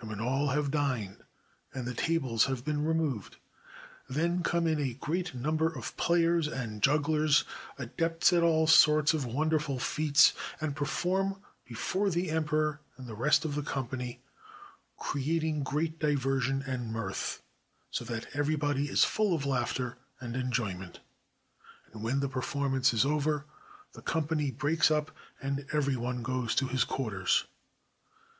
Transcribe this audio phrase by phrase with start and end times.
[0.00, 1.22] And when all have dined
[1.72, 3.36] and the tables have been removed,
[4.08, 7.44] then come in a great number of players and jugglers,
[7.78, 13.44] adepts at all sorts of wonderful feats, and perform before the emperor and the rest
[13.44, 14.20] of the company,
[14.96, 17.40] creating great diversion and mirth,
[17.88, 20.98] so that everybody is full of laughter and enjoyment.
[21.92, 23.46] And when the performance is over,
[23.92, 27.44] the company breaks up and every one goes to his quarters.